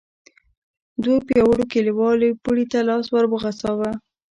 [1.03, 3.91] دوو پياوړو کليوالو پړي ته لاس ور وغځاوه.